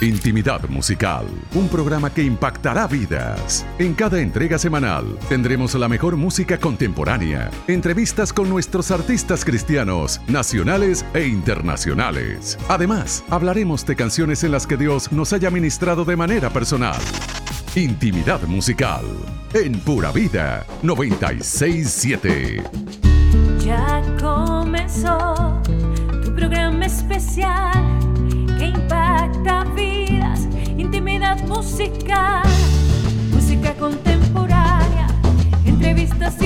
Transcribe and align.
Intimidad 0.00 0.68
Musical, 0.68 1.26
un 1.54 1.68
programa 1.68 2.12
que 2.12 2.22
impactará 2.22 2.86
vidas. 2.86 3.64
En 3.78 3.94
cada 3.94 4.20
entrega 4.20 4.58
semanal 4.58 5.18
tendremos 5.28 5.74
la 5.74 5.88
mejor 5.88 6.16
música 6.16 6.58
contemporánea, 6.58 7.50
entrevistas 7.68 8.32
con 8.32 8.48
nuestros 8.48 8.90
artistas 8.90 9.44
cristianos, 9.44 10.20
nacionales 10.28 11.04
e 11.14 11.26
internacionales. 11.26 12.58
Además, 12.68 13.24
hablaremos 13.30 13.86
de 13.86 13.96
canciones 13.96 14.44
en 14.44 14.52
las 14.52 14.66
que 14.66 14.76
Dios 14.76 15.10
nos 15.12 15.32
haya 15.32 15.50
ministrado 15.50 16.04
de 16.04 16.16
manera 16.16 16.50
personal. 16.50 17.00
Intimidad 17.74 18.42
Musical, 18.42 19.04
en 19.52 19.78
Pura 19.80 20.12
Vida 20.12 20.66
967. 20.82 22.62
Ya 23.58 24.02
comenzó 24.20 25.60
tu 26.22 26.34
programa 26.34 26.84
especial 26.86 28.13
que 28.58 28.66
impacta 28.66 29.64
vidas, 29.74 30.48
intimidad 30.76 31.38
musical, 31.46 32.42
música 33.32 33.74
contemporánea, 33.74 35.06
entrevistas 35.64 36.40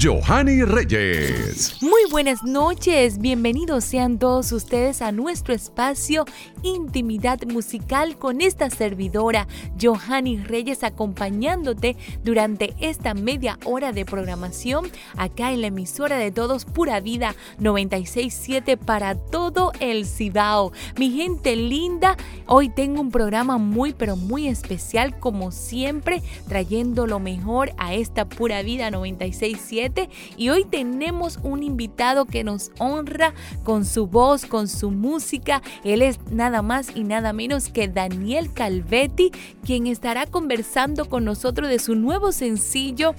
Johanny 0.00 0.64
Reyes. 0.64 1.80
Muy 1.80 2.10
buenas 2.10 2.42
noches, 2.42 3.18
bienvenidos 3.18 3.84
sean 3.84 4.18
todos 4.18 4.50
ustedes 4.50 5.00
a 5.00 5.12
nuestro 5.12 5.54
espacio 5.54 6.24
Intimidad 6.62 7.44
Musical 7.46 8.18
con 8.18 8.40
esta 8.40 8.70
servidora, 8.70 9.46
Johanny 9.80 10.38
Reyes, 10.38 10.84
acompañándote 10.84 11.96
durante 12.24 12.74
esta 12.80 13.14
media 13.14 13.58
hora 13.64 13.92
de 13.92 14.04
programación 14.04 14.86
acá 15.16 15.52
en 15.52 15.60
la 15.60 15.68
emisora 15.68 16.18
de 16.18 16.30
todos 16.30 16.64
Pura 16.64 17.00
Vida 17.00 17.34
967 17.58 18.76
para 18.76 19.14
todo 19.14 19.72
el 19.80 20.06
Cibao. 20.06 20.72
Mi 20.96 21.10
gente 21.10 21.56
linda, 21.56 22.16
hoy 22.46 22.68
tengo 22.68 23.00
un 23.00 23.10
programa 23.10 23.58
muy 23.58 23.92
pero 23.92 24.16
muy 24.16 24.48
especial 24.48 25.18
como 25.18 25.50
siempre, 25.52 26.22
trayendo 26.48 27.06
lo 27.06 27.18
mejor 27.18 27.72
a 27.78 27.94
esta 27.94 28.28
Pura 28.28 28.62
Vida 28.62 28.90
967 28.90 30.08
y 30.36 30.48
hoy 30.48 30.64
tenemos 30.64 31.38
un 31.42 31.62
invitado 31.62 32.24
que 32.24 32.44
nos 32.44 32.70
honra 32.78 33.34
con 33.64 33.84
su 33.84 34.06
voz, 34.06 34.46
con 34.46 34.68
su 34.68 34.90
música. 34.90 35.62
Él 35.84 36.02
es 36.02 36.18
nada 36.30 36.57
más 36.62 36.94
y 36.94 37.04
nada 37.04 37.32
menos 37.32 37.68
que 37.68 37.88
Daniel 37.88 38.52
Calvetti, 38.52 39.30
quien 39.64 39.86
estará 39.86 40.26
conversando 40.26 41.08
con 41.08 41.24
nosotros 41.24 41.68
de 41.68 41.78
su 41.78 41.94
nuevo 41.94 42.32
sencillo 42.32 43.14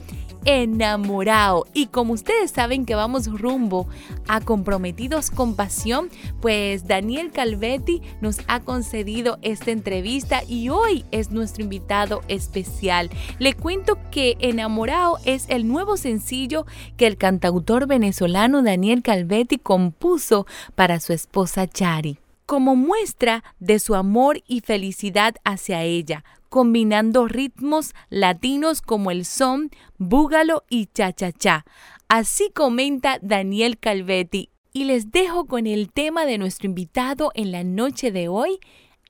enamorado. 0.45 1.65
Y 1.73 1.87
como 1.87 2.13
ustedes 2.13 2.51
saben 2.51 2.85
que 2.85 2.95
vamos 2.95 3.27
rumbo 3.27 3.87
a 4.27 4.41
comprometidos 4.41 5.31
con 5.31 5.55
pasión, 5.55 6.09
pues 6.41 6.87
Daniel 6.87 7.31
Calvetti 7.31 8.01
nos 8.21 8.39
ha 8.47 8.61
concedido 8.61 9.37
esta 9.41 9.71
entrevista 9.71 10.41
y 10.47 10.69
hoy 10.69 11.05
es 11.11 11.31
nuestro 11.31 11.63
invitado 11.63 12.21
especial. 12.27 13.09
Le 13.39 13.53
cuento 13.53 13.97
que 14.11 14.37
Enamorado 14.39 15.17
es 15.25 15.45
el 15.49 15.67
nuevo 15.67 15.97
sencillo 15.97 16.65
que 16.97 17.07
el 17.07 17.17
cantautor 17.17 17.87
venezolano 17.87 18.61
Daniel 18.61 19.03
Calvetti 19.03 19.57
compuso 19.57 20.45
para 20.75 20.99
su 20.99 21.13
esposa 21.13 21.67
Chari 21.67 22.19
como 22.49 22.75
muestra 22.75 23.43
de 23.59 23.77
su 23.77 23.93
amor 23.93 24.41
y 24.47 24.61
felicidad 24.61 25.35
hacia 25.43 25.83
ella, 25.83 26.23
combinando 26.49 27.27
ritmos 27.27 27.93
latinos 28.09 28.81
como 28.81 29.11
el 29.11 29.25
son, 29.25 29.69
búgalo 29.99 30.63
y 30.67 30.87
cha-cha-cha. 30.87 31.63
Así 32.07 32.49
comenta 32.51 33.19
Daniel 33.21 33.77
Calvetti. 33.77 34.49
Y 34.73 34.85
les 34.85 35.11
dejo 35.11 35.45
con 35.45 35.67
el 35.67 35.91
tema 35.91 36.25
de 36.25 36.39
nuestro 36.39 36.65
invitado 36.65 37.31
en 37.35 37.51
la 37.51 37.63
noche 37.63 38.11
de 38.11 38.29
hoy, 38.29 38.57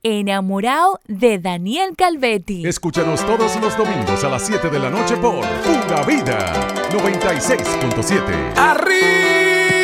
Enamorado 0.02 1.00
de 1.08 1.38
Daniel 1.38 1.96
Calvetti. 1.96 2.66
Escúchanos 2.66 3.24
todos 3.24 3.58
los 3.58 3.74
domingos 3.74 4.22
a 4.22 4.28
las 4.28 4.46
7 4.46 4.68
de 4.68 4.78
la 4.78 4.90
noche 4.90 5.16
por 5.16 5.40
Pura 5.62 6.04
Vida 6.04 6.52
96.7. 6.90 8.52
¡Arriba! 8.56 9.80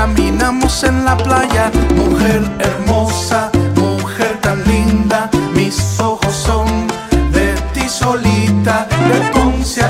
Caminamos 0.00 0.82
en 0.84 1.04
la 1.04 1.14
playa. 1.14 1.70
Mujer 1.94 2.40
hermosa, 2.58 3.50
mujer 3.76 4.38
tan 4.40 4.58
linda, 4.64 5.28
mis 5.54 6.00
ojos 6.00 6.34
son 6.34 6.66
de 7.32 7.52
ti 7.74 7.86
solita. 7.86 8.88
De 9.10 9.18
Ponce 9.34 9.82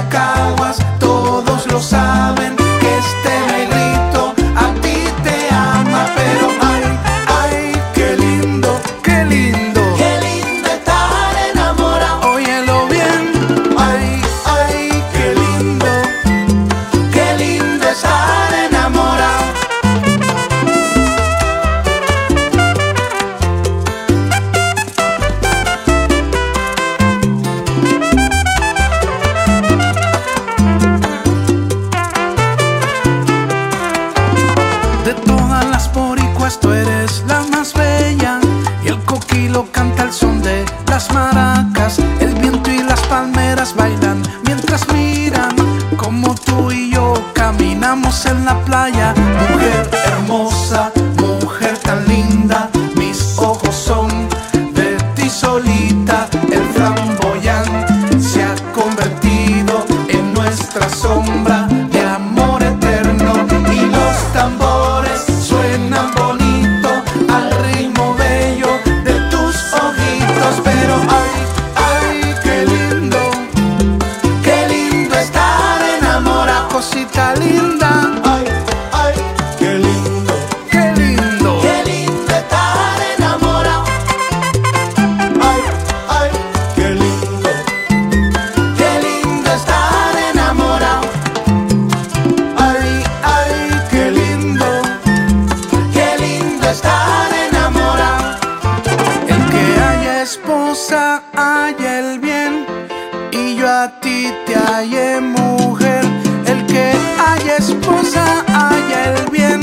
yo 103.61 103.69
a 103.69 103.89
ti 104.01 104.33
te 104.47 104.55
hallé 104.55 105.21
mujer. 105.21 106.03
El 106.47 106.65
que 106.65 106.95
haya 107.29 107.57
esposa 107.57 108.25
haya 108.49 108.99
el 109.13 109.31
bien 109.31 109.61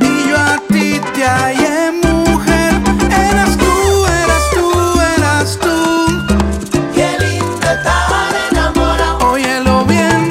y 0.00 0.28
yo 0.28 0.36
a 0.38 0.56
ti 0.72 0.98
te 1.14 1.22
hallé 1.22 1.92
mujer. 2.02 2.72
Eras 3.28 3.52
tú, 3.58 3.74
eras 4.22 4.44
tú, 4.54 4.66
eras 5.16 5.58
tú. 5.64 5.76
Qué 6.94 7.08
lindo 7.20 7.66
estar 7.76 8.32
enamorado. 8.50 9.30
Óyelo 9.32 9.84
bien, 9.84 10.30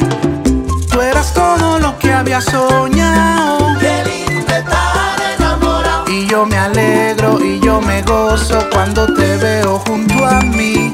tú 0.90 1.02
eras 1.02 1.32
todo 1.36 1.78
lo 1.78 2.00
que 2.00 2.12
había 2.12 2.42
soñado. 2.42 3.78
Qué 3.80 3.96
lindo 4.10 4.56
estar 4.56 5.18
enamorado. 5.38 6.10
Y 6.10 6.26
yo 6.26 6.48
me 6.48 6.58
alegro 6.58 7.40
y 7.46 7.60
yo 7.60 7.80
me 7.80 8.02
gozo 8.02 8.58
cuando 8.72 9.06
te 9.14 9.38
veo 9.38 9.78
junto 9.86 10.26
a 10.26 10.42
mí. 10.42 10.91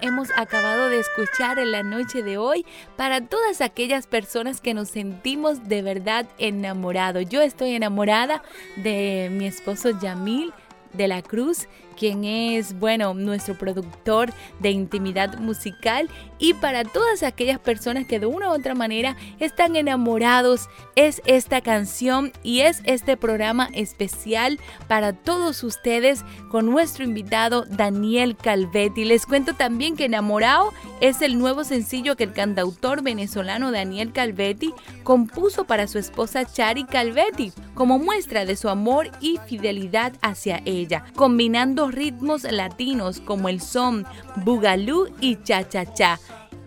Hemos 0.00 0.28
acabado 0.36 0.88
de 0.88 1.00
escuchar 1.00 1.58
en 1.58 1.72
la 1.72 1.82
noche 1.82 2.22
de 2.22 2.38
hoy 2.38 2.66
para 2.96 3.20
todas 3.20 3.60
aquellas 3.60 4.06
personas 4.06 4.60
que 4.60 4.74
nos 4.74 4.88
sentimos 4.88 5.68
de 5.68 5.82
verdad 5.82 6.26
enamorados. 6.38 7.28
Yo 7.28 7.40
estoy 7.40 7.74
enamorada 7.74 8.42
de 8.76 9.28
mi 9.32 9.46
esposo 9.46 9.90
Yamil 10.00 10.52
de 10.92 11.08
la 11.08 11.22
Cruz, 11.22 11.68
quien 11.96 12.24
es, 12.24 12.78
bueno, 12.78 13.14
nuestro 13.14 13.56
productor 13.56 14.32
de 14.58 14.70
intimidad 14.70 15.38
musical 15.38 16.08
y 16.40 16.54
para 16.54 16.84
todas 16.84 17.22
aquellas 17.22 17.58
personas 17.58 18.06
que 18.06 18.18
de 18.18 18.26
una 18.26 18.48
u 18.48 18.54
otra 18.54 18.74
manera 18.74 19.16
están 19.38 19.76
enamorados, 19.76 20.68
es 20.96 21.22
esta 21.26 21.60
canción 21.60 22.32
y 22.42 22.60
es 22.60 22.80
este 22.84 23.16
programa 23.16 23.68
especial 23.74 24.58
para 24.88 25.12
todos 25.12 25.62
ustedes 25.62 26.24
con 26.50 26.66
nuestro 26.66 27.04
invitado 27.04 27.64
Daniel 27.68 28.36
Calvetti. 28.36 29.04
Les 29.04 29.26
cuento 29.26 29.54
también 29.54 29.96
que 29.96 30.06
Enamorado 30.06 30.72
es 31.00 31.22
el 31.22 31.38
nuevo 31.38 31.62
sencillo 31.62 32.16
que 32.16 32.24
el 32.24 32.32
cantautor 32.32 33.02
venezolano 33.02 33.70
Daniel 33.70 34.12
Calvetti 34.12 34.72
compuso 35.04 35.64
para 35.64 35.86
su 35.86 35.98
esposa 35.98 36.44
Chari 36.44 36.84
Calvetti 36.84 37.52
como 37.74 37.98
muestra 37.98 38.44
de 38.44 38.56
su 38.56 38.68
amor 38.68 39.10
y 39.20 39.38
fidelidad 39.46 40.14
hacia 40.22 40.62
ella, 40.64 41.04
combinando 41.14 41.90
ritmos 41.90 42.44
latinos 42.44 43.20
como 43.20 43.48
el 43.48 43.60
son, 43.60 44.06
bugalú 44.36 45.08
y 45.20 45.36
cha-cha-cha. 45.36 46.18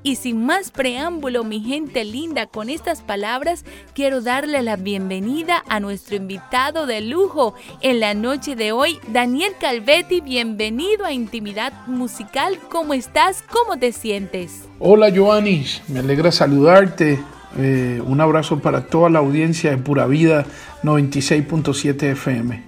Y 0.06 0.18
sin 0.18 0.46
más 0.46 0.70
preámbulo, 0.70 1.46
mi 1.46 1.62
gente 1.62 2.04
linda, 2.04 2.46
con 2.46 2.70
estas 2.70 3.02
palabras 3.02 3.64
quiero 3.96 4.20
darle 4.20 4.62
la 4.62 4.76
bienvenida 4.76 5.64
a 5.70 5.80
nuestro 5.80 6.18
invitado 6.18 6.86
de 6.86 7.00
lujo 7.00 7.56
en 7.80 8.02
la 8.02 8.14
noche 8.14 8.58
de 8.58 8.74
hoy, 8.74 9.00
Daniel 9.08 9.54
Calvetti. 9.62 10.20
Bienvenido 10.20 11.06
a 11.06 11.14
Intimidad 11.14 11.72
Musical. 11.88 12.60
¿Cómo 12.70 12.94
estás? 12.94 13.46
¿Cómo 13.50 13.80
te 13.80 13.94
sientes? 13.94 14.66
Hola 14.78 15.10
Joanis, 15.10 15.82
me 15.88 16.00
alegra 16.00 16.34
saludarte. 16.34 17.20
Eh, 17.58 18.02
un 18.06 18.20
abrazo 18.20 18.60
para 18.60 18.88
toda 18.88 19.10
la 19.10 19.20
audiencia 19.20 19.72
de 19.72 19.78
Pura 19.78 20.06
Vida 20.06 20.46
96.7 20.84 22.12
FM. 22.12 22.62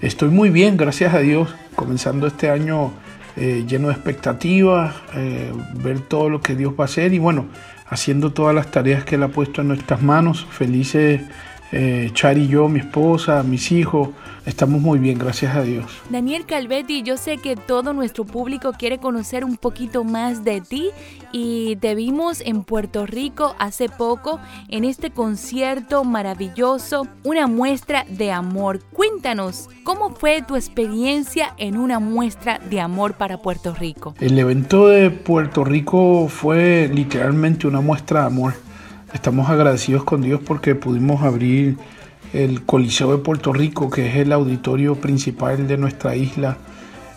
Estoy 0.00 0.30
muy 0.30 0.50
bien, 0.50 0.76
gracias 0.76 1.14
a 1.14 1.20
Dios, 1.20 1.54
comenzando 1.76 2.26
este 2.26 2.50
año 2.50 2.90
eh, 3.36 3.64
lleno 3.66 3.88
de 3.88 3.94
expectativas, 3.94 4.94
eh, 5.14 5.52
ver 5.74 6.00
todo 6.00 6.28
lo 6.28 6.40
que 6.40 6.54
Dios 6.54 6.74
va 6.78 6.84
a 6.84 6.86
hacer 6.86 7.14
y 7.14 7.18
bueno, 7.18 7.46
haciendo 7.88 8.32
todas 8.32 8.54
las 8.54 8.70
tareas 8.70 9.04
que 9.04 9.14
Él 9.14 9.22
ha 9.22 9.28
puesto 9.28 9.62
en 9.62 9.68
nuestras 9.68 10.02
manos. 10.02 10.46
Felices 10.50 11.22
eh, 11.72 12.10
Chari 12.12 12.42
y 12.42 12.48
yo, 12.48 12.68
mi 12.68 12.80
esposa, 12.80 13.42
mis 13.42 13.72
hijos, 13.72 14.10
estamos 14.46 14.80
muy 14.80 14.98
bien, 14.98 15.18
gracias 15.18 15.54
a 15.56 15.62
Dios. 15.62 15.84
Daniel 16.10 16.46
Calvetti, 16.46 17.02
yo 17.02 17.16
sé 17.16 17.38
que 17.38 17.56
todo 17.56 17.92
nuestro 17.92 18.24
público 18.24 18.72
quiere 18.72 18.98
conocer 18.98 19.44
un 19.44 19.56
poquito 19.56 20.04
más 20.04 20.44
de 20.44 20.60
ti 20.60 20.90
y 21.32 21.76
te 21.76 21.94
vimos 21.94 22.40
en 22.40 22.64
Puerto 22.64 23.06
Rico 23.06 23.54
hace 23.58 23.88
poco 23.88 24.40
en 24.68 24.84
este 24.84 25.10
concierto 25.10 26.04
maravilloso, 26.04 27.06
una 27.24 27.46
muestra 27.46 28.04
de 28.08 28.32
amor. 28.32 28.80
Cuéntanos, 28.92 29.68
¿cómo 29.84 30.10
fue 30.10 30.42
tu 30.42 30.56
experiencia 30.56 31.54
en 31.58 31.76
una 31.76 31.98
muestra 31.98 32.58
de 32.58 32.80
amor 32.80 33.14
para 33.14 33.38
Puerto 33.38 33.74
Rico? 33.74 34.14
El 34.20 34.38
evento 34.38 34.88
de 34.88 35.10
Puerto 35.10 35.64
Rico 35.64 36.28
fue 36.28 36.90
literalmente 36.92 37.66
una 37.66 37.80
muestra 37.80 38.20
de 38.20 38.26
amor. 38.26 38.54
Estamos 39.12 39.48
agradecidos 39.50 40.04
con 40.04 40.22
Dios 40.22 40.40
porque 40.44 40.74
pudimos 40.74 41.22
abrir 41.22 41.76
el 42.32 42.62
Coliseo 42.62 43.12
de 43.12 43.22
Puerto 43.22 43.52
Rico, 43.52 43.90
que 43.90 44.08
es 44.08 44.16
el 44.16 44.32
auditorio 44.32 44.96
principal 44.96 45.66
de 45.68 45.76
nuestra 45.76 46.16
isla, 46.16 46.56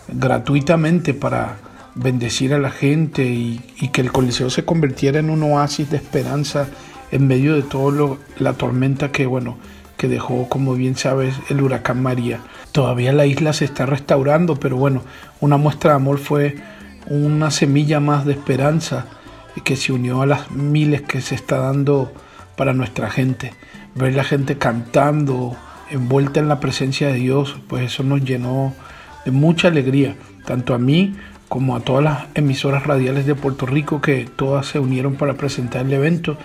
gratuitamente 0.08 1.14
para 1.14 1.56
bendecir 1.94 2.52
a 2.52 2.58
la 2.58 2.70
gente 2.70 3.24
y, 3.24 3.58
que 3.92 4.02
el 4.02 4.12
Coliseo 4.12 4.50
se 4.50 4.64
convirtiera 4.64 5.18
en 5.18 5.30
un 5.30 5.42
oasis 5.42 5.90
de 5.90 5.96
esperanza 5.96 6.68
en 7.10 7.26
medio 7.26 7.54
de 7.54 7.62
toda 7.62 8.16
la 8.38 8.52
tormenta 8.52 9.10
que, 9.10 9.26
bueno, 9.26 9.56
que 9.96 10.08
dejó, 10.08 10.48
como 10.48 10.74
bien 10.74 10.96
sabes, 10.96 11.34
el 11.48 11.62
huracán 11.62 12.02
María. 12.02 12.40
Todavía 12.72 13.12
la 13.12 13.24
isla 13.24 13.54
se 13.54 13.64
está 13.64 13.86
restaurando, 13.86 14.56
pero 14.56 14.76
bueno, 14.76 15.02
una 15.40 15.56
muestra 15.56 15.92
de 15.92 15.96
amor 15.96 16.18
fue 16.18 16.56
una 17.08 17.50
semilla 17.50 18.00
más 18.00 18.26
de 18.26 18.32
esperanza 18.32 19.06
que 19.64 19.76
se 19.76 19.92
unió 19.92 20.20
a 20.20 20.26
las 20.26 20.50
miles 20.50 21.00
que 21.02 21.22
se 21.22 21.34
está 21.34 21.58
dando 21.58 22.12
para 22.56 22.74
nuestra 22.74 23.10
gente. 23.10 23.52
Ver 23.96 24.14
la 24.14 24.24
gente 24.24 24.58
cantando, 24.58 25.56
envuelta 25.90 26.40
en 26.40 26.48
la 26.48 26.60
presencia 26.60 27.08
de 27.08 27.14
Dios, 27.14 27.56
pues 27.68 27.84
eso 27.84 28.02
nos 28.02 28.22
llenó 28.22 28.74
de 29.24 29.30
mucha 29.32 29.68
alegría, 29.68 30.14
tanto 30.44 30.74
a 30.74 30.78
mí 30.78 31.14
como 31.48 31.76
a 31.76 31.80
todas 31.80 32.02
las 32.02 32.26
emisoras 32.34 32.86
radiales 32.86 33.26
de 33.26 33.34
Puerto 33.34 33.66
Rico 33.66 34.00
que 34.00 34.24
todas 34.24 34.66
se 34.66 34.78
unieron 34.78 35.14
para 35.14 35.34
presentar 35.34 35.86
el 35.86 35.92
evento. 35.92 36.36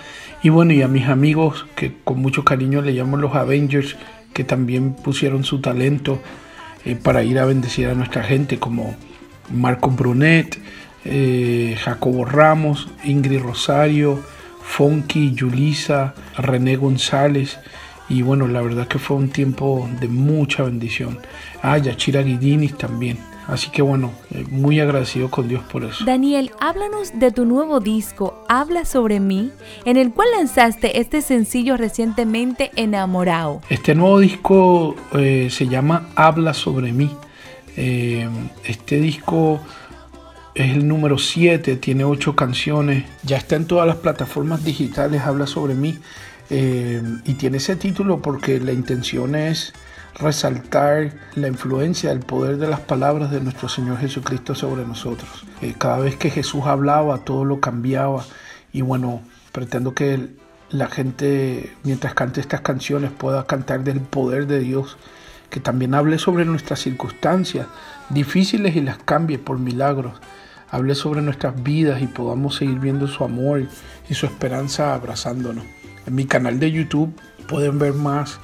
Y 0.44 0.50
bueno, 0.50 0.74
y 0.74 0.82
a 0.82 0.88
mis 0.88 1.08
amigos 1.08 1.66
que 1.76 1.94
con 2.04 2.20
mucho 2.20 2.44
cariño 2.44 2.82
le 2.82 2.94
llamo 2.94 3.18
los 3.18 3.36
Avengers, 3.36 3.96
que 4.34 4.44
también 4.44 4.94
pusieron 4.94 5.44
su 5.44 5.60
talento 5.60 6.20
eh, 6.86 6.96
para 6.96 7.24
ir 7.24 7.40
a 7.40 7.46
bendecir 7.46 7.88
a 7.88 7.96
nuestra 7.96 8.24
gente, 8.24 8.60
como 8.60 8.96
Marco 9.52 9.90
Brunet, 9.92 10.58
eh, 11.04 11.76
Jacobo 11.80 12.26
Ramos, 12.26 12.88
Ingrid 13.04 13.42
Rosario, 13.42 14.20
Fonky, 14.72 15.34
Yulisa, 15.34 16.14
René 16.38 16.78
González. 16.78 17.60
Y 18.08 18.22
bueno, 18.22 18.48
la 18.48 18.62
verdad 18.62 18.88
que 18.88 19.00
fue 19.00 19.18
un 19.18 19.30
tiempo 19.30 19.90
de 20.00 20.08
mucha 20.08 20.64
bendición. 20.64 21.20
Ah, 21.62 21.78
Yachira 21.78 22.22
Guidinis 22.22 22.78
también. 22.78 23.18
Así 23.48 23.70
que 23.70 23.82
bueno, 23.82 24.14
eh, 24.34 24.46
muy 24.50 24.80
agradecido 24.80 25.30
con 25.30 25.50
Dios 25.50 25.62
por 25.64 25.84
eso. 25.84 26.06
Daniel, 26.06 26.52
háblanos 26.62 27.12
de 27.20 27.32
tu 27.32 27.46
nuevo 27.46 27.82
disco, 27.82 28.46
Habla 28.48 28.86
sobre 28.86 29.20
mí, 29.20 29.52
en 29.84 29.98
el 29.98 30.14
cual 30.14 30.30
lanzaste 30.38 31.02
este 31.02 31.22
sencillo 31.22 31.76
recientemente, 31.76 32.72
Enamorado. 32.78 33.62
Este 33.70 33.94
nuevo 33.94 34.20
disco 34.20 34.96
eh, 35.14 35.50
se 35.52 35.68
llama 35.68 36.08
Habla 36.16 36.54
sobre 36.54 36.94
mí. 36.94 37.12
Eh, 37.76 38.28
este 38.66 39.02
disco 39.02 39.60
es 40.54 40.76
el 40.76 40.88
número 40.88 41.18
7, 41.18 41.78
tiene 41.78 42.04
8 42.04 42.36
canciones, 42.36 43.06
ya 43.24 43.38
está 43.38 43.56
en 43.56 43.66
todas 43.66 43.88
las 43.88 43.98
plataformas 43.98 44.64
digitales, 44.64 45.22
habla 45.22 45.48
sobre 45.48 45.76
mí. 45.76 46.00
eh, 46.50 47.02
y 47.26 47.36
tiene 47.36 47.58
ese 47.58 47.78
título 47.78 48.22
porque 48.22 48.60
la 48.60 48.74
intención 48.74 49.36
es 49.36 49.74
resaltar 50.16 51.14
la 51.36 51.48
influencia, 51.48 52.12
el 52.12 52.20
poder 52.20 52.58
de 52.58 52.68
las 52.68 52.82
palabras 52.82 53.32
de 53.32 53.40
nuestro 53.40 53.70
Señor 53.70 53.98
Jesucristo 54.00 54.54
sobre 54.56 54.86
nosotros. 54.86 55.46
Eh, 55.62 55.76
cada 55.78 56.00
vez 56.00 56.18
que 56.18 56.30
Jesús 56.30 56.64
hablaba, 56.66 57.20
todo 57.20 57.46
lo 57.46 57.62
cambiaba. 57.62 58.26
Y 58.74 58.82
bueno, 58.82 59.22
pretendo 59.54 59.94
que 59.94 60.30
la 60.70 60.88
gente, 60.88 61.72
mientras 61.84 62.14
cante 62.14 62.42
estas 62.42 62.62
canciones, 62.62 63.12
pueda 63.12 63.46
cantar 63.46 63.84
del 63.84 64.02
poder 64.02 64.48
de 64.48 64.60
Dios, 64.60 64.98
que 65.50 65.60
también 65.60 65.94
hable 65.96 66.18
sobre 66.18 66.46
nuestras 66.46 66.80
circunstancias 66.80 67.68
difíciles 68.10 68.76
y 68.76 68.82
las 68.82 68.98
cambie 68.98 69.40
por 69.40 69.60
milagros 69.60 70.14
hable 70.72 70.96
sobre 70.96 71.22
nuestras 71.22 71.62
vidas 71.62 72.02
y 72.02 72.08
podamos 72.08 72.56
seguir 72.56 72.80
viendo 72.80 73.08
su 73.08 73.24
amor 73.24 73.68
y 74.10 74.14
su 74.14 74.26
esperanza 74.26 74.94
abrazándonos. 74.96 75.64
En 76.08 76.16
mi 76.16 76.26
canal 76.26 76.60
de 76.60 76.72
YouTube 76.72 77.14
pueden 77.48 77.78
ver 77.78 77.94
más 77.94 78.40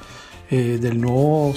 eh, 0.50 0.78
del 0.80 1.00
nuevo 1.00 1.52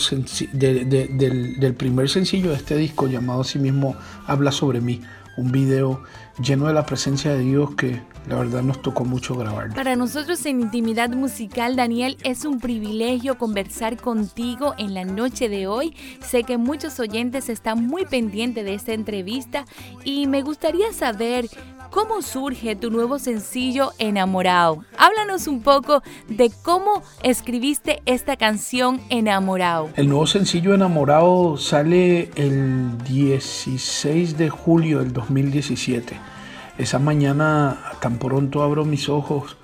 de- 0.53 0.85
de- 0.85 1.55
del, 1.57 1.73
primer 1.75 2.09
sencillo 2.09 2.49
de 2.49 2.55
este 2.57 2.75
disco 2.75 3.07
llamado 3.07 3.41
así 3.41 3.57
mismo 3.59 3.95
Habla 4.27 4.51
sobre 4.51 4.81
mí, 4.81 5.01
un 5.37 5.51
video 5.51 6.03
lleno 6.43 6.67
de 6.67 6.73
la 6.73 6.85
presencia 6.85 7.31
de 7.33 7.39
Dios 7.39 7.75
que 7.75 8.01
la 8.27 8.35
verdad 8.35 8.61
nos 8.61 8.81
tocó 8.81 9.03
mucho 9.05 9.35
grabar. 9.35 9.73
Para 9.73 9.95
nosotros 9.95 10.45
en 10.45 10.61
Intimidad 10.61 11.09
Musical, 11.09 11.75
Daniel, 11.75 12.17
es 12.23 12.45
un 12.45 12.59
privilegio 12.59 13.37
conversar 13.37 13.97
contigo 13.97 14.73
en 14.77 14.93
la 14.93 15.05
noche 15.05 15.49
de 15.49 15.67
hoy. 15.67 15.95
Sé 16.21 16.43
que 16.43 16.57
muchos 16.57 16.99
oyentes 16.99 17.49
están 17.49 17.87
muy 17.87 18.05
pendientes 18.05 18.65
de 18.65 18.73
esta 18.73 18.93
entrevista 18.93 19.65
y 20.03 20.27
me 20.27 20.41
gustaría 20.41 20.93
saber 20.93 21.49
cómo 21.91 22.21
surge 22.21 22.75
tu 22.75 22.89
nuevo 22.89 23.19
sencillo 23.19 23.91
Enamorado. 23.99 24.83
Háblanos 24.97 25.47
un 25.47 25.61
poco 25.61 26.01
de 26.27 26.51
cómo 26.63 27.03
escribiste 27.21 28.01
esta 28.05 28.37
canción 28.37 29.01
Enamorado. 29.09 29.89
El 29.95 30.09
nuevo 30.09 30.25
sencillo 30.25 30.73
Enamorado 30.73 31.57
sale 31.57 32.31
el 32.35 32.97
16 33.03 34.37
de 34.37 34.49
julio 34.49 34.99
del 34.99 35.11
2017. 35.11 36.30
Esa 36.77 36.99
mañana, 36.99 37.77
tan 38.01 38.17
pronto 38.17 38.63
abro 38.63 38.85
mis 38.85 39.09
ojos, 39.09 39.57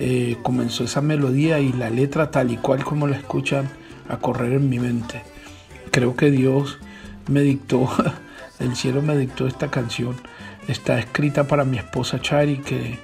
eh, 0.00 0.36
comenzó 0.42 0.84
esa 0.84 1.00
melodía 1.00 1.60
y 1.60 1.72
la 1.72 1.90
letra 1.90 2.30
tal 2.30 2.50
y 2.50 2.56
cual 2.56 2.82
como 2.84 3.06
la 3.06 3.16
escuchan 3.16 3.68
a 4.08 4.16
correr 4.16 4.54
en 4.54 4.68
mi 4.68 4.78
mente. 4.78 5.22
Creo 5.90 6.16
que 6.16 6.30
Dios 6.30 6.78
me 7.28 7.42
dictó, 7.42 7.88
el 8.58 8.74
cielo 8.76 9.02
me 9.02 9.16
dictó 9.16 9.46
esta 9.46 9.70
canción. 9.70 10.16
Está 10.66 10.98
escrita 10.98 11.46
para 11.46 11.64
mi 11.64 11.78
esposa 11.78 12.20
Chari, 12.20 12.58
que 12.58 12.98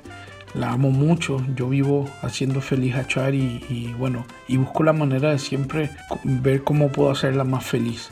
la 0.54 0.72
amo 0.72 0.90
mucho. 0.90 1.44
Yo 1.54 1.68
vivo 1.68 2.08
haciendo 2.22 2.60
feliz 2.60 2.96
a 2.96 3.06
Chari 3.06 3.64
y, 3.68 3.92
bueno, 3.92 4.26
y 4.48 4.56
busco 4.56 4.82
la 4.82 4.92
manera 4.92 5.30
de 5.30 5.38
siempre 5.38 5.90
ver 6.24 6.64
cómo 6.64 6.88
puedo 6.88 7.10
hacerla 7.10 7.44
más 7.44 7.64
feliz. 7.64 8.10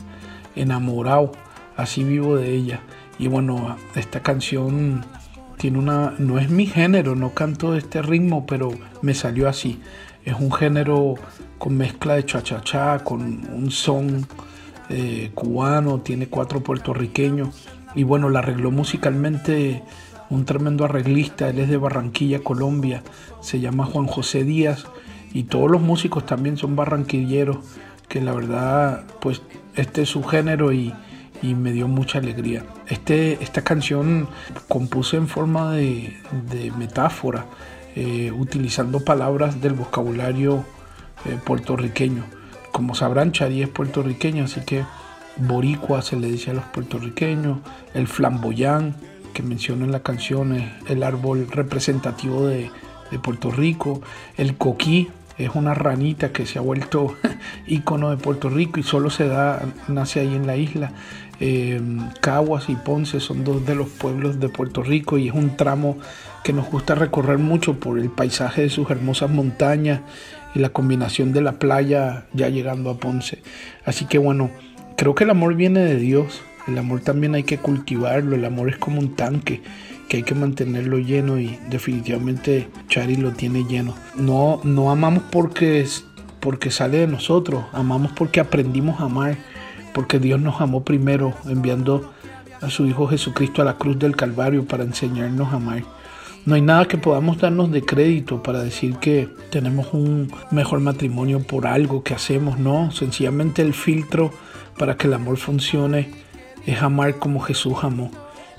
Enamorado, 0.55 1.31
así 1.75 2.03
vivo 2.03 2.37
de 2.37 2.53
ella. 2.53 2.79
Y 3.17 3.27
bueno, 3.27 3.75
esta 3.95 4.21
canción 4.21 5.03
tiene 5.59 5.77
una, 5.77 6.13
no 6.19 6.39
es 6.39 6.49
mi 6.49 6.67
género, 6.67 7.17
no 7.17 7.33
canto 7.33 7.75
este 7.75 8.01
ritmo, 8.01 8.45
pero 8.45 8.71
me 9.01 9.13
salió 9.13 9.49
así. 9.49 9.81
Es 10.23 10.35
un 10.39 10.53
género 10.53 11.15
con 11.57 11.75
mezcla 11.75 12.15
de 12.15 12.23
cha-cha-cha, 12.23 12.99
con 13.03 13.21
un 13.53 13.69
son 13.69 14.25
eh, 14.87 15.31
cubano, 15.35 15.99
tiene 15.99 16.29
cuatro 16.29 16.63
puertorriqueños. 16.63 17.67
Y 17.93 18.03
bueno, 18.03 18.29
la 18.29 18.39
arregló 18.39 18.71
musicalmente 18.71 19.83
un 20.29 20.45
tremendo 20.45 20.85
arreglista, 20.85 21.49
él 21.49 21.59
es 21.59 21.67
de 21.67 21.75
Barranquilla, 21.75 22.39
Colombia, 22.39 23.03
se 23.41 23.59
llama 23.59 23.85
Juan 23.85 24.07
José 24.07 24.45
Díaz 24.45 24.85
y 25.33 25.43
todos 25.43 25.69
los 25.69 25.81
músicos 25.81 26.25
también 26.25 26.55
son 26.55 26.77
barranquilleros, 26.77 27.57
que 28.07 28.21
la 28.21 28.31
verdad, 28.31 29.03
pues 29.19 29.41
este 29.75 30.03
es 30.03 30.09
su 30.09 30.23
género 30.23 30.71
y, 30.71 30.93
y 31.41 31.55
me 31.55 31.71
dio 31.71 31.87
mucha 31.87 32.19
alegría. 32.19 32.65
Este, 32.87 33.43
esta 33.43 33.63
canción 33.63 34.27
compuse 34.67 35.17
en 35.17 35.27
forma 35.27 35.73
de, 35.73 36.13
metáfora, 36.77 37.45
eh, 37.95 38.31
utilizando 38.31 39.03
palabras 39.03 39.61
del 39.61 39.73
vocabulario 39.73 40.65
eh, 41.25 41.37
puertorriqueño. 41.43 42.23
Como 42.71 42.95
sabrán, 42.95 43.31
Chari 43.31 43.61
es 43.61 43.69
puertorriqueño, 43.69 44.45
así 44.45 44.61
que 44.61 44.83
boricua 45.37 46.01
se 46.01 46.15
le 46.15 46.27
dice 46.27 46.51
a 46.51 46.53
los 46.53 46.65
puertorriqueños, 46.65 47.59
el 47.93 48.07
flamboyán 48.07 48.95
que 49.33 49.43
menciona 49.43 49.85
en 49.85 49.91
la 49.91 50.01
canción 50.01 50.55
es 50.55 50.69
el 50.87 51.03
árbol 51.03 51.47
representativo 51.49 52.45
de, 52.45 52.71
de 53.11 53.19
Puerto 53.19 53.51
Rico, 53.51 54.01
el 54.37 54.57
coquí 54.57 55.09
es 55.39 55.55
una 55.55 55.73
ranita 55.73 56.31
que 56.33 56.45
se 56.45 56.59
ha 56.59 56.61
vuelto 56.61 57.15
ícono 57.67 58.09
de 58.11 58.17
Puerto 58.17 58.49
Rico 58.49 58.79
y 58.79 58.83
solo 58.83 59.09
se 59.09 59.27
da, 59.27 59.61
nace 59.87 60.19
ahí 60.19 60.35
en 60.35 60.45
la 60.45 60.57
isla. 60.57 60.91
Eh, 61.39 61.81
Caguas 62.19 62.69
y 62.69 62.75
Ponce 62.75 63.19
son 63.19 63.43
dos 63.43 63.65
de 63.65 63.75
los 63.75 63.87
pueblos 63.87 64.39
de 64.39 64.49
Puerto 64.49 64.83
Rico 64.83 65.17
y 65.17 65.29
es 65.29 65.33
un 65.33 65.55
tramo 65.55 65.97
que 66.43 66.53
nos 66.53 66.69
gusta 66.69 66.95
recorrer 66.95 67.37
mucho 67.37 67.79
por 67.79 67.97
el 67.99 68.09
paisaje 68.09 68.63
de 68.63 68.69
sus 68.69 68.89
hermosas 68.89 69.29
montañas 69.29 70.01
y 70.53 70.59
la 70.59 70.69
combinación 70.69 71.31
de 71.31 71.41
la 71.41 71.53
playa 71.53 72.25
ya 72.33 72.49
llegando 72.49 72.89
a 72.89 72.97
Ponce. 72.97 73.41
Así 73.85 74.05
que 74.05 74.17
bueno, 74.17 74.51
creo 74.97 75.15
que 75.15 75.23
el 75.23 75.29
amor 75.29 75.55
viene 75.55 75.79
de 75.79 75.95
Dios, 75.95 76.41
el 76.67 76.77
amor 76.77 77.01
también 77.01 77.35
hay 77.35 77.43
que 77.43 77.57
cultivarlo, 77.57 78.35
el 78.35 78.45
amor 78.45 78.69
es 78.69 78.77
como 78.77 78.99
un 78.99 79.15
tanque 79.15 79.61
que 80.09 80.17
hay 80.17 80.23
que 80.23 80.35
mantenerlo 80.35 80.97
lleno 80.97 81.39
y 81.39 81.57
definitivamente 81.69 82.67
Chari 82.89 83.15
lo 83.15 83.31
tiene 83.31 83.63
lleno. 83.63 83.95
No, 84.15 84.59
no 84.63 84.91
amamos 84.91 85.23
porque, 85.31 85.85
porque 86.39 86.71
sale 86.71 86.97
de 86.97 87.07
nosotros, 87.07 87.63
amamos 87.71 88.11
porque 88.13 88.39
aprendimos 88.39 88.99
a 88.99 89.05
amar 89.05 89.37
porque 89.93 90.19
Dios 90.19 90.39
nos 90.39 90.61
amó 90.61 90.83
primero 90.83 91.33
enviando 91.45 92.11
a 92.61 92.69
su 92.69 92.85
Hijo 92.85 93.07
Jesucristo 93.07 93.61
a 93.61 93.65
la 93.65 93.77
cruz 93.77 93.97
del 93.99 94.15
Calvario 94.15 94.65
para 94.65 94.83
enseñarnos 94.83 95.53
a 95.53 95.57
amar. 95.57 95.83
No 96.45 96.55
hay 96.55 96.61
nada 96.61 96.87
que 96.87 96.97
podamos 96.97 97.37
darnos 97.37 97.71
de 97.71 97.83
crédito 97.83 98.41
para 98.41 98.63
decir 98.63 98.95
que 98.97 99.29
tenemos 99.49 99.93
un 99.93 100.31
mejor 100.51 100.79
matrimonio 100.79 101.41
por 101.43 101.67
algo 101.67 102.03
que 102.03 102.13
hacemos, 102.13 102.57
no, 102.57 102.91
sencillamente 102.91 103.61
el 103.61 103.73
filtro 103.73 104.31
para 104.77 104.95
que 104.95 105.07
el 105.07 105.13
amor 105.13 105.37
funcione 105.37 106.09
es 106.65 106.81
amar 106.81 107.19
como 107.19 107.41
Jesús 107.41 107.75
amó. 107.83 108.11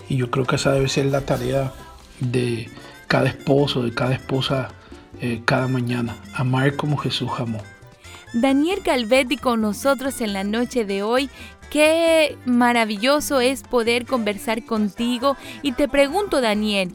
Y 0.09 0.17
yo 0.17 0.31
creo 0.31 0.45
que 0.45 0.57
esa 0.57 0.73
debe 0.73 0.89
ser 0.89 1.07
la 1.07 1.23
tarea 1.23 1.73
de 2.21 2.69
cada 3.09 3.29
esposo, 3.29 3.83
de 3.83 3.93
cada 3.93 4.13
esposa, 4.13 4.69
eh, 5.21 5.43
cada 5.45 5.67
mañana, 5.67 6.17
amar 6.35 6.77
como 6.77 6.97
Jesús 6.97 7.31
amó. 7.39 7.59
Daniel 8.33 8.81
Calvetti 8.83 9.37
con 9.37 9.61
nosotros 9.61 10.21
en 10.21 10.33
la 10.33 10.45
noche 10.45 10.85
de 10.85 11.03
hoy. 11.03 11.31
Qué 11.71 12.37
maravilloso 12.47 13.41
es 13.41 13.63
poder 13.63 14.07
conversar 14.07 14.65
contigo. 14.65 15.37
Y 15.63 15.73
te 15.73 15.89
pregunto, 15.89 16.41
Daniel, 16.41 16.93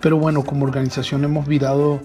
Pero 0.00 0.18
bueno, 0.18 0.44
como 0.44 0.64
organización 0.64 1.24
hemos 1.24 1.46
virado 1.46 2.00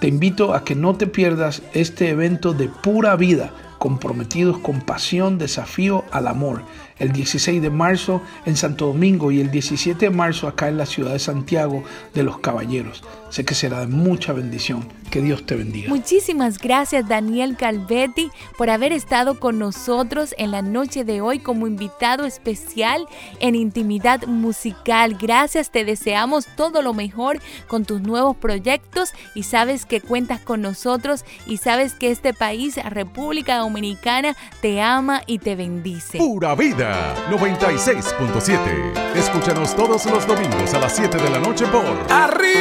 te 0.00 0.08
invito 0.08 0.54
a 0.54 0.64
que 0.64 0.74
no 0.74 0.96
te 0.96 1.06
pierdas 1.06 1.62
este 1.72 2.10
evento 2.10 2.52
de 2.52 2.68
pura 2.68 3.16
vida, 3.16 3.52
comprometidos 3.78 4.58
con 4.58 4.80
pasión, 4.80 5.38
desafío 5.38 6.04
al 6.10 6.26
amor 6.26 6.62
el 6.98 7.12
16 7.12 7.62
de 7.62 7.70
marzo 7.70 8.22
en 8.44 8.56
Santo 8.56 8.86
Domingo 8.86 9.30
y 9.30 9.40
el 9.40 9.50
17 9.50 10.06
de 10.06 10.10
marzo 10.10 10.48
acá 10.48 10.68
en 10.68 10.78
la 10.78 10.86
ciudad 10.86 11.12
de 11.12 11.18
Santiago 11.18 11.84
de 12.14 12.22
los 12.22 12.38
Caballeros. 12.38 13.02
Sé 13.30 13.44
que 13.44 13.54
será 13.54 13.80
de 13.80 13.86
mucha 13.86 14.32
bendición. 14.32 14.88
Que 15.10 15.22
Dios 15.22 15.46
te 15.46 15.54
bendiga. 15.54 15.88
Muchísimas 15.88 16.58
gracias 16.58 17.08
Daniel 17.08 17.56
Calvetti 17.56 18.30
por 18.58 18.68
haber 18.68 18.92
estado 18.92 19.40
con 19.40 19.58
nosotros 19.58 20.34
en 20.36 20.50
la 20.50 20.60
noche 20.60 21.02
de 21.04 21.22
hoy 21.22 21.38
como 21.38 21.66
invitado 21.66 22.26
especial 22.26 23.06
en 23.40 23.54
Intimidad 23.54 24.26
Musical. 24.26 25.16
Gracias, 25.18 25.70
te 25.70 25.86
deseamos 25.86 26.46
todo 26.56 26.82
lo 26.82 26.92
mejor 26.92 27.40
con 27.68 27.86
tus 27.86 28.02
nuevos 28.02 28.36
proyectos 28.36 29.12
y 29.34 29.44
sabes 29.44 29.86
que 29.86 30.02
cuentas 30.02 30.40
con 30.40 30.60
nosotros 30.60 31.24
y 31.46 31.56
sabes 31.56 31.94
que 31.94 32.10
este 32.10 32.34
país, 32.34 32.76
República 32.90 33.56
Dominicana, 33.56 34.36
te 34.60 34.82
ama 34.82 35.22
y 35.26 35.38
te 35.38 35.56
bendice. 35.56 36.18
Pura 36.18 36.54
vida 36.54 36.87
96.7. 37.30 39.16
Escúchanos 39.16 39.76
todos 39.76 40.06
los 40.06 40.26
domingos 40.26 40.74
a 40.74 40.78
las 40.78 40.96
7 40.96 41.18
de 41.18 41.30
la 41.30 41.38
noche 41.38 41.66
por 41.66 41.84
¡Arriba! 42.10 42.58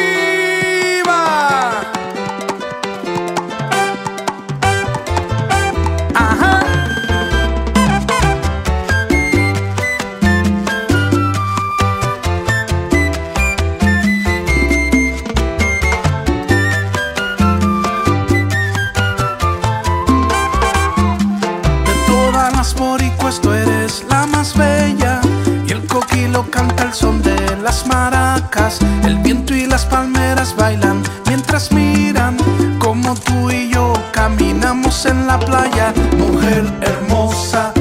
Palmeras 30.38 30.56
bailan 30.56 31.03
mientras 31.27 31.72
miran 31.72 32.38
como 32.79 33.16
tú 33.16 33.50
y 33.50 33.70
yo 33.72 33.94
caminamos 34.12 35.05
en 35.05 35.25
la 35.25 35.40
playa. 35.40 35.94
Mujer 36.18 36.64
hermosa, 36.81 37.74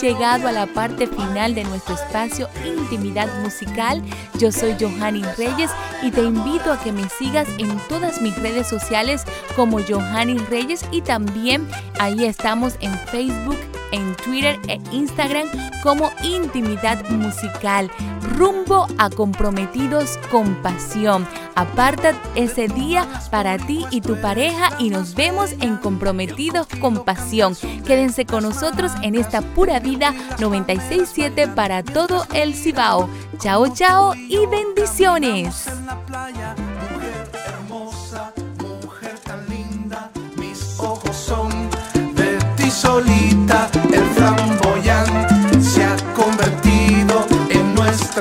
llegado 0.00 0.48
a 0.48 0.52
la 0.52 0.66
parte 0.66 1.06
final 1.06 1.54
de 1.54 1.64
nuestro 1.64 1.94
espacio 1.94 2.48
Intimidad 2.64 3.28
Musical. 3.42 4.02
Yo 4.38 4.52
soy 4.52 4.76
Johanny 4.78 5.22
Reyes 5.36 5.70
y 6.02 6.10
te 6.10 6.22
invito 6.22 6.72
a 6.72 6.80
que 6.80 6.92
me 6.92 7.08
sigas 7.08 7.48
en 7.58 7.76
todas 7.88 8.20
mis 8.20 8.36
redes 8.36 8.66
sociales 8.66 9.24
como 9.54 9.80
Johanny 9.82 10.38
Reyes 10.38 10.84
y 10.90 11.00
también 11.00 11.66
ahí 11.98 12.24
estamos 12.24 12.76
en 12.80 12.92
Facebook, 13.06 13.56
en 13.92 14.14
Twitter 14.16 14.58
e 14.68 14.78
Instagram 14.92 15.48
como 15.82 16.10
Intimidad 16.22 17.08
Musical. 17.10 17.90
Rumbo 18.34 18.86
a 18.98 19.10
comprometidos 19.10 20.18
con 20.30 20.54
pasión. 20.56 21.26
Aparta 21.54 22.14
ese 22.34 22.68
día 22.68 23.06
para 23.30 23.58
ti 23.58 23.86
y 23.90 24.00
tu 24.00 24.20
pareja 24.20 24.70
y 24.78 24.90
nos 24.90 25.14
vemos 25.14 25.52
en 25.60 25.76
Comprometidos 25.76 26.66
con 26.80 27.04
Pasión. 27.04 27.56
Quédense 27.86 28.26
con 28.26 28.42
nosotros 28.42 28.92
en 29.02 29.14
esta 29.14 29.40
pura 29.40 29.80
vida 29.80 30.14
967 30.38 31.48
para 31.48 31.82
todo 31.82 32.26
el 32.34 32.54
Cibao. 32.54 33.08
Chao, 33.38 33.68
chao 33.72 34.14
y 34.14 34.46
bendiciones. 34.46 35.66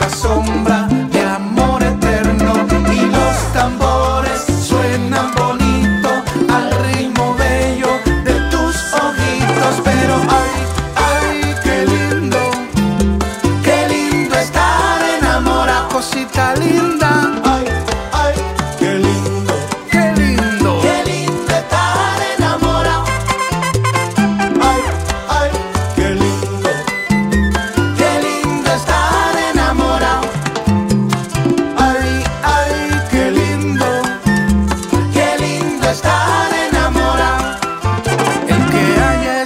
Sombra 0.09 0.74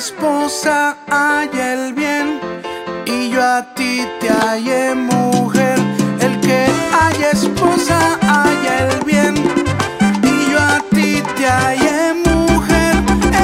esposa, 0.10 0.98
haya 1.08 1.74
el 1.74 1.94
bien. 1.94 2.40
Y 3.06 3.30
yo 3.30 3.42
a 3.44 3.62
ti 3.76 4.08
te 4.20 4.30
hallé 4.30 4.96
mujer. 4.96 5.78
El 6.20 6.40
que 6.42 6.60
haya 7.02 7.30
esposa, 7.32 7.98
haya 8.22 8.74
el 8.86 9.04
bien. 9.06 9.36
Y 10.32 10.52
yo 10.52 10.60
a 10.60 10.80
ti 10.96 11.22
te 11.38 11.46
hallé 11.46 12.14
mujer. 12.30 12.94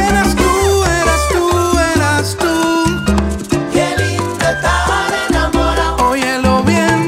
Eras 0.08 0.32
tú, 0.42 0.52
eras 1.02 1.22
tú, 1.34 1.44
eras 1.94 2.38
tú. 2.44 2.56
Qué 3.74 3.88
lindo 4.02 4.46
estar 4.56 5.12
enamorado. 5.30 6.10
Óyelo 6.10 6.64
bien, 6.64 7.00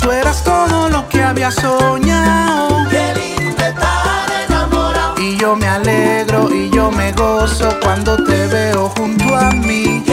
tú 0.00 0.10
eras 0.10 0.42
todo 0.42 0.88
lo 0.88 1.08
que 1.08 1.22
había 1.22 1.50
soñado. 1.50 2.88
Qué 2.90 3.04
lindo 3.20 3.62
estar 3.72 4.28
enamorado. 4.48 5.22
Y 5.22 5.36
yo 5.36 5.54
me 5.56 5.68
alegro 5.68 6.35
gozo 7.16 7.68
cuando 7.82 8.16
te 8.24 8.46
veo 8.46 8.88
junto 8.90 9.34
a 9.34 9.50
mí. 9.50 10.05